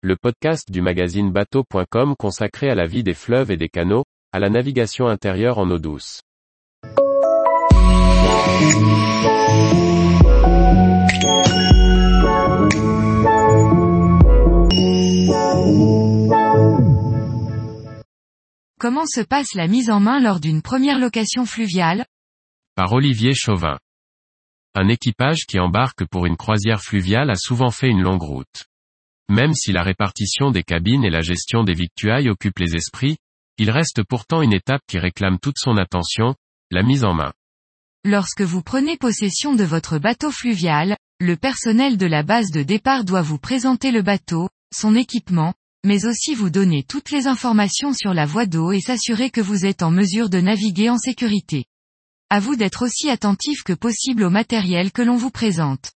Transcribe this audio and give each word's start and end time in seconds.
le 0.00 0.14
podcast 0.14 0.70
du 0.70 0.80
magazine 0.80 1.32
bateau.com 1.32 2.14
consacré 2.16 2.70
à 2.70 2.76
la 2.76 2.86
vie 2.86 3.02
des 3.02 3.14
fleuves 3.14 3.50
et 3.50 3.56
des 3.56 3.68
canaux, 3.68 4.04
à 4.32 4.38
la 4.38 4.48
navigation 4.48 5.08
intérieure 5.08 5.58
en 5.58 5.68
eau 5.72 5.80
douce. 5.80 6.20
Comment 18.78 19.04
se 19.06 19.20
passe 19.20 19.54
la 19.54 19.66
mise 19.66 19.90
en 19.90 19.98
main 19.98 20.20
lors 20.20 20.38
d'une 20.38 20.62
première 20.62 21.00
location 21.00 21.44
fluviale? 21.44 22.06
Par 22.76 22.92
Olivier 22.92 23.34
Chauvin. 23.34 23.80
Un 24.76 24.86
équipage 24.86 25.44
qui 25.48 25.58
embarque 25.58 26.04
pour 26.04 26.24
une 26.24 26.36
croisière 26.36 26.82
fluviale 26.82 27.30
a 27.30 27.34
souvent 27.34 27.72
fait 27.72 27.88
une 27.88 28.02
longue 28.02 28.22
route. 28.22 28.68
Même 29.28 29.54
si 29.54 29.72
la 29.72 29.82
répartition 29.82 30.50
des 30.50 30.62
cabines 30.62 31.04
et 31.04 31.10
la 31.10 31.20
gestion 31.20 31.62
des 31.62 31.74
victuailles 31.74 32.30
occupent 32.30 32.60
les 32.60 32.76
esprits, 32.76 33.18
il 33.58 33.70
reste 33.70 34.02
pourtant 34.04 34.40
une 34.40 34.54
étape 34.54 34.82
qui 34.88 34.98
réclame 34.98 35.38
toute 35.38 35.58
son 35.58 35.76
attention, 35.76 36.34
la 36.70 36.82
mise 36.82 37.04
en 37.04 37.12
main. 37.12 37.32
Lorsque 38.04 38.42
vous 38.42 38.62
prenez 38.62 38.96
possession 38.96 39.54
de 39.54 39.64
votre 39.64 39.98
bateau 39.98 40.30
fluvial, 40.30 40.96
le 41.20 41.36
personnel 41.36 41.96
de 41.96 42.06
la 42.06 42.22
base 42.22 42.50
de 42.50 42.62
départ 42.62 43.04
doit 43.04 43.22
vous 43.22 43.38
présenter 43.38 43.90
le 43.90 44.02
bateau, 44.02 44.48
son 44.74 44.94
équipement, 44.94 45.52
mais 45.84 46.06
aussi 46.06 46.34
vous 46.34 46.48
donner 46.48 46.84
toutes 46.84 47.10
les 47.10 47.26
informations 47.26 47.92
sur 47.92 48.14
la 48.14 48.24
voie 48.24 48.46
d'eau 48.46 48.72
et 48.72 48.80
s'assurer 48.80 49.30
que 49.30 49.40
vous 49.40 49.66
êtes 49.66 49.82
en 49.82 49.90
mesure 49.90 50.30
de 50.30 50.40
naviguer 50.40 50.90
en 50.90 50.98
sécurité. 50.98 51.66
À 52.30 52.40
vous 52.40 52.56
d'être 52.56 52.84
aussi 52.84 53.10
attentif 53.10 53.62
que 53.62 53.72
possible 53.72 54.22
au 54.22 54.30
matériel 54.30 54.92
que 54.92 55.02
l'on 55.02 55.16
vous 55.16 55.30
présente. 55.30 55.92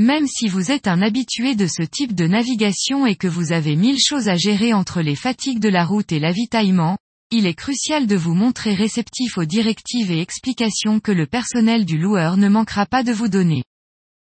Même 0.00 0.26
si 0.26 0.48
vous 0.48 0.70
êtes 0.70 0.88
un 0.88 1.02
habitué 1.02 1.54
de 1.54 1.66
ce 1.66 1.82
type 1.82 2.14
de 2.14 2.26
navigation 2.26 3.04
et 3.04 3.16
que 3.16 3.26
vous 3.26 3.52
avez 3.52 3.76
mille 3.76 3.98
choses 4.00 4.30
à 4.30 4.36
gérer 4.38 4.72
entre 4.72 5.02
les 5.02 5.14
fatigues 5.14 5.58
de 5.58 5.68
la 5.68 5.84
route 5.84 6.10
et 6.10 6.18
l'avitaillement, 6.18 6.96
il 7.30 7.44
est 7.44 7.52
crucial 7.52 8.06
de 8.06 8.16
vous 8.16 8.32
montrer 8.32 8.72
réceptif 8.72 9.36
aux 9.36 9.44
directives 9.44 10.10
et 10.10 10.22
explications 10.22 11.00
que 11.00 11.12
le 11.12 11.26
personnel 11.26 11.84
du 11.84 11.98
loueur 11.98 12.38
ne 12.38 12.48
manquera 12.48 12.86
pas 12.86 13.02
de 13.02 13.12
vous 13.12 13.28
donner. 13.28 13.62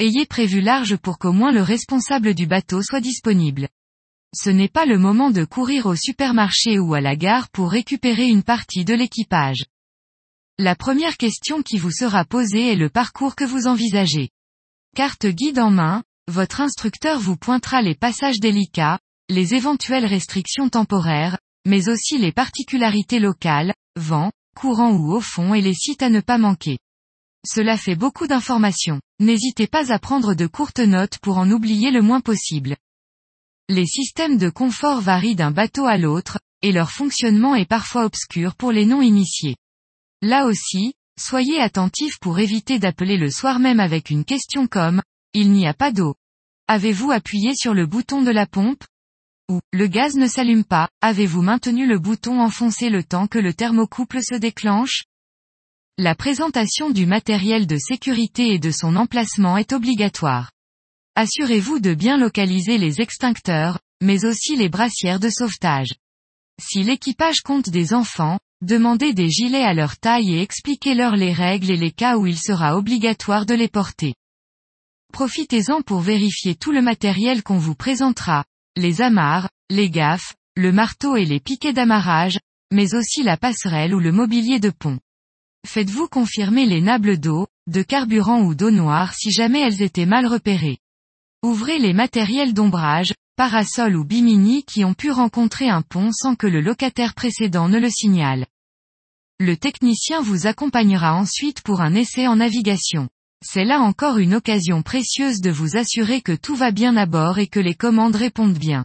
Ayez 0.00 0.26
prévu 0.26 0.60
large 0.60 0.96
pour 0.96 1.18
qu'au 1.18 1.32
moins 1.32 1.52
le 1.52 1.62
responsable 1.62 2.34
du 2.34 2.48
bateau 2.48 2.82
soit 2.82 3.00
disponible. 3.00 3.68
Ce 4.34 4.50
n'est 4.50 4.66
pas 4.66 4.86
le 4.86 4.98
moment 4.98 5.30
de 5.30 5.44
courir 5.44 5.86
au 5.86 5.94
supermarché 5.94 6.80
ou 6.80 6.94
à 6.94 7.00
la 7.00 7.14
gare 7.14 7.48
pour 7.48 7.70
récupérer 7.70 8.26
une 8.26 8.42
partie 8.42 8.84
de 8.84 8.94
l'équipage. 8.94 9.66
La 10.58 10.74
première 10.74 11.16
question 11.16 11.62
qui 11.62 11.78
vous 11.78 11.92
sera 11.92 12.24
posée 12.24 12.72
est 12.72 12.76
le 12.76 12.90
parcours 12.90 13.36
que 13.36 13.44
vous 13.44 13.68
envisagez. 13.68 14.30
Carte 14.96 15.26
guide 15.26 15.60
en 15.60 15.70
main, 15.70 16.02
votre 16.26 16.60
instructeur 16.60 17.20
vous 17.20 17.36
pointera 17.36 17.80
les 17.80 17.94
passages 17.94 18.40
délicats, 18.40 18.98
les 19.28 19.54
éventuelles 19.54 20.04
restrictions 20.04 20.68
temporaires, 20.68 21.38
mais 21.64 21.88
aussi 21.88 22.18
les 22.18 22.32
particularités 22.32 23.20
locales, 23.20 23.72
vent, 23.96 24.32
courant 24.56 24.92
ou 24.92 25.12
au 25.12 25.20
fond 25.20 25.54
et 25.54 25.60
les 25.60 25.74
sites 25.74 26.02
à 26.02 26.10
ne 26.10 26.20
pas 26.20 26.38
manquer. 26.38 26.78
Cela 27.46 27.76
fait 27.76 27.94
beaucoup 27.94 28.26
d'informations. 28.26 29.00
N'hésitez 29.20 29.68
pas 29.68 29.92
à 29.92 29.98
prendre 30.00 30.34
de 30.34 30.46
courtes 30.48 30.80
notes 30.80 31.18
pour 31.18 31.38
en 31.38 31.50
oublier 31.50 31.92
le 31.92 32.02
moins 32.02 32.20
possible. 32.20 32.76
Les 33.68 33.86
systèmes 33.86 34.38
de 34.38 34.50
confort 34.50 35.00
varient 35.00 35.36
d'un 35.36 35.52
bateau 35.52 35.86
à 35.86 35.98
l'autre, 35.98 36.38
et 36.62 36.72
leur 36.72 36.90
fonctionnement 36.90 37.54
est 37.54 37.68
parfois 37.68 38.04
obscur 38.04 38.56
pour 38.56 38.72
les 38.72 38.86
non-initiés. 38.86 39.56
Là 40.20 40.46
aussi, 40.46 40.94
soyez 41.20 41.60
attentifs 41.60 42.18
pour 42.18 42.38
éviter 42.38 42.78
d'appeler 42.78 43.16
le 43.16 43.30
soir 43.30 43.58
même 43.58 43.78
avec 43.78 44.10
une 44.10 44.24
question 44.24 44.66
comme⁇ 44.66 44.98
Il 45.34 45.52
n'y 45.52 45.66
a 45.66 45.74
pas 45.74 45.92
d'eau. 45.92 46.14
Avez-vous 46.66 47.10
appuyé 47.10 47.54
sur 47.54 47.74
le 47.74 47.86
bouton 47.86 48.22
de 48.22 48.30
la 48.30 48.46
pompe?⁇ 48.46 48.82
ou⁇ 49.48 49.56
Le 49.72 49.86
gaz 49.86 50.16
ne 50.16 50.26
s'allume 50.26 50.64
pas, 50.64 50.88
avez-vous 51.00 51.42
maintenu 51.42 51.86
le 51.86 51.98
bouton 51.98 52.40
enfoncé 52.40 52.88
le 52.88 53.04
temps 53.04 53.26
que 53.26 53.38
le 53.38 53.52
thermocouple 53.52 54.22
se 54.22 54.34
déclenche?⁇ 54.34 55.02
La 55.98 56.14
présentation 56.14 56.90
du 56.90 57.06
matériel 57.06 57.66
de 57.66 57.76
sécurité 57.76 58.54
et 58.54 58.58
de 58.58 58.70
son 58.70 58.96
emplacement 58.96 59.58
est 59.58 59.72
obligatoire. 59.72 60.50
Assurez-vous 61.16 61.80
de 61.80 61.92
bien 61.92 62.16
localiser 62.16 62.78
les 62.78 63.00
extincteurs, 63.00 63.78
mais 64.00 64.24
aussi 64.24 64.56
les 64.56 64.68
brassières 64.68 65.20
de 65.20 65.28
sauvetage. 65.28 65.94
Si 66.60 66.82
l'équipage 66.82 67.40
compte 67.42 67.68
des 67.68 67.92
enfants, 67.92 68.38
Demandez 68.62 69.14
des 69.14 69.30
gilets 69.30 69.64
à 69.64 69.72
leur 69.72 69.96
taille 69.96 70.34
et 70.34 70.42
expliquez-leur 70.42 71.16
les 71.16 71.32
règles 71.32 71.70
et 71.70 71.78
les 71.78 71.92
cas 71.92 72.18
où 72.18 72.26
il 72.26 72.38
sera 72.38 72.76
obligatoire 72.76 73.46
de 73.46 73.54
les 73.54 73.68
porter. 73.68 74.14
Profitez-en 75.14 75.80
pour 75.80 76.00
vérifier 76.00 76.54
tout 76.54 76.70
le 76.70 76.82
matériel 76.82 77.42
qu'on 77.42 77.56
vous 77.56 77.74
présentera, 77.74 78.44
les 78.76 79.00
amarres, 79.00 79.48
les 79.70 79.88
gaffes, 79.88 80.34
le 80.56 80.72
marteau 80.72 81.16
et 81.16 81.24
les 81.24 81.40
piquets 81.40 81.72
d'amarrage, 81.72 82.38
mais 82.70 82.94
aussi 82.94 83.22
la 83.22 83.38
passerelle 83.38 83.94
ou 83.94 83.98
le 83.98 84.12
mobilier 84.12 84.60
de 84.60 84.70
pont. 84.70 84.98
Faites-vous 85.66 86.08
confirmer 86.08 86.66
les 86.66 86.82
nables 86.82 87.18
d'eau, 87.18 87.46
de 87.66 87.82
carburant 87.82 88.42
ou 88.42 88.54
d'eau 88.54 88.70
noire 88.70 89.14
si 89.14 89.30
jamais 89.30 89.60
elles 89.60 89.82
étaient 89.82 90.06
mal 90.06 90.26
repérées. 90.26 90.78
Ouvrez 91.42 91.78
les 91.78 91.94
matériels 91.94 92.52
d'ombrage, 92.52 93.14
parasols 93.36 93.96
ou 93.96 94.04
bimini 94.04 94.62
qui 94.62 94.84
ont 94.84 94.92
pu 94.92 95.10
rencontrer 95.10 95.70
un 95.70 95.80
pont 95.80 96.10
sans 96.12 96.36
que 96.36 96.46
le 96.46 96.60
locataire 96.60 97.14
précédent 97.14 97.70
ne 97.70 97.78
le 97.78 97.88
signale. 97.88 98.46
Le 99.38 99.56
technicien 99.56 100.20
vous 100.20 100.46
accompagnera 100.46 101.14
ensuite 101.14 101.62
pour 101.62 101.80
un 101.80 101.94
essai 101.94 102.26
en 102.26 102.36
navigation. 102.36 103.08
C'est 103.42 103.64
là 103.64 103.80
encore 103.80 104.18
une 104.18 104.34
occasion 104.34 104.82
précieuse 104.82 105.40
de 105.40 105.50
vous 105.50 105.78
assurer 105.78 106.20
que 106.20 106.36
tout 106.36 106.54
va 106.54 106.72
bien 106.72 106.94
à 106.98 107.06
bord 107.06 107.38
et 107.38 107.46
que 107.46 107.58
les 107.58 107.74
commandes 107.74 108.16
répondent 108.16 108.58
bien. 108.58 108.84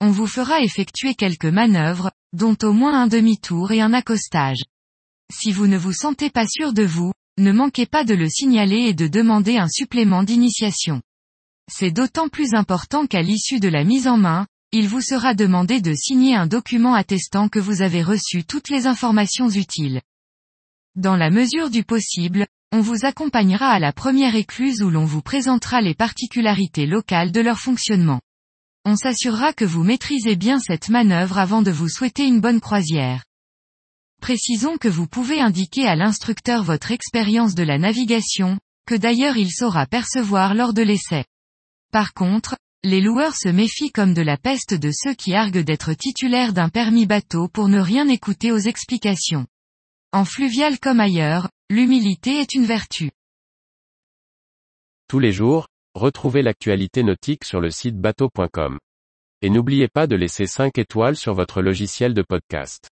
On 0.00 0.12
vous 0.12 0.28
fera 0.28 0.60
effectuer 0.60 1.16
quelques 1.16 1.44
manœuvres, 1.44 2.12
dont 2.32 2.56
au 2.62 2.72
moins 2.72 3.02
un 3.02 3.08
demi-tour 3.08 3.72
et 3.72 3.80
un 3.80 3.94
accostage. 3.94 4.62
Si 5.32 5.50
vous 5.50 5.66
ne 5.66 5.76
vous 5.76 5.92
sentez 5.92 6.30
pas 6.30 6.46
sûr 6.46 6.72
de 6.72 6.84
vous, 6.84 7.12
ne 7.38 7.50
manquez 7.50 7.86
pas 7.86 8.04
de 8.04 8.14
le 8.14 8.28
signaler 8.28 8.82
et 8.86 8.94
de 8.94 9.08
demander 9.08 9.56
un 9.56 9.68
supplément 9.68 10.22
d'initiation. 10.22 11.02
C'est 11.72 11.92
d'autant 11.92 12.28
plus 12.28 12.54
important 12.54 13.06
qu'à 13.06 13.22
l'issue 13.22 13.60
de 13.60 13.68
la 13.68 13.84
mise 13.84 14.08
en 14.08 14.16
main, 14.16 14.46
il 14.72 14.88
vous 14.88 15.00
sera 15.00 15.34
demandé 15.34 15.80
de 15.80 15.94
signer 15.94 16.34
un 16.34 16.48
document 16.48 16.94
attestant 16.94 17.48
que 17.48 17.60
vous 17.60 17.80
avez 17.80 18.02
reçu 18.02 18.44
toutes 18.44 18.68
les 18.70 18.88
informations 18.88 19.48
utiles. 19.48 20.02
Dans 20.96 21.16
la 21.16 21.30
mesure 21.30 21.70
du 21.70 21.84
possible, 21.84 22.48
on 22.72 22.80
vous 22.80 23.04
accompagnera 23.04 23.68
à 23.68 23.78
la 23.78 23.92
première 23.92 24.34
écluse 24.34 24.82
où 24.82 24.90
l'on 24.90 25.04
vous 25.04 25.22
présentera 25.22 25.80
les 25.80 25.94
particularités 25.94 26.86
locales 26.86 27.30
de 27.30 27.40
leur 27.40 27.60
fonctionnement. 27.60 28.20
On 28.84 28.96
s'assurera 28.96 29.52
que 29.52 29.64
vous 29.64 29.84
maîtrisez 29.84 30.34
bien 30.34 30.58
cette 30.58 30.88
manœuvre 30.88 31.38
avant 31.38 31.62
de 31.62 31.70
vous 31.70 31.88
souhaiter 31.88 32.24
une 32.24 32.40
bonne 32.40 32.60
croisière. 32.60 33.24
Précisons 34.20 34.76
que 34.76 34.88
vous 34.88 35.06
pouvez 35.06 35.40
indiquer 35.40 35.86
à 35.86 35.94
l'instructeur 35.94 36.64
votre 36.64 36.90
expérience 36.90 37.54
de 37.54 37.62
la 37.62 37.78
navigation, 37.78 38.58
que 38.86 38.96
d'ailleurs 38.96 39.36
il 39.36 39.52
saura 39.52 39.86
percevoir 39.86 40.54
lors 40.54 40.74
de 40.74 40.82
l'essai. 40.82 41.24
Par 41.90 42.14
contre, 42.14 42.56
les 42.84 43.00
loueurs 43.00 43.34
se 43.34 43.48
méfient 43.48 43.90
comme 43.90 44.14
de 44.14 44.22
la 44.22 44.36
peste 44.36 44.74
de 44.74 44.90
ceux 44.92 45.14
qui 45.14 45.34
arguent 45.34 45.64
d'être 45.64 45.92
titulaires 45.92 46.52
d'un 46.52 46.68
permis 46.68 47.04
bateau 47.04 47.48
pour 47.48 47.68
ne 47.68 47.80
rien 47.80 48.08
écouter 48.08 48.52
aux 48.52 48.58
explications. 48.58 49.46
En 50.12 50.24
fluvial 50.24 50.78
comme 50.78 51.00
ailleurs, 51.00 51.48
l'humilité 51.68 52.40
est 52.40 52.54
une 52.54 52.64
vertu. 52.64 53.10
Tous 55.08 55.18
les 55.18 55.32
jours, 55.32 55.66
retrouvez 55.94 56.42
l'actualité 56.42 57.02
nautique 57.02 57.44
sur 57.44 57.60
le 57.60 57.70
site 57.70 57.96
bateau.com. 57.96 58.78
Et 59.42 59.50
n'oubliez 59.50 59.88
pas 59.88 60.06
de 60.06 60.16
laisser 60.16 60.46
5 60.46 60.78
étoiles 60.78 61.16
sur 61.16 61.34
votre 61.34 61.62
logiciel 61.62 62.14
de 62.14 62.22
podcast. 62.22 62.88